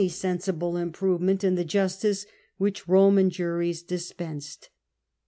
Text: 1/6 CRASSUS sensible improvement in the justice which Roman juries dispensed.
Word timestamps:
1/6 0.01 0.03
CRASSUS 0.05 0.17
sensible 0.19 0.77
improvement 0.77 1.43
in 1.43 1.53
the 1.53 1.63
justice 1.63 2.25
which 2.57 2.87
Roman 2.87 3.29
juries 3.29 3.83
dispensed. 3.83 4.69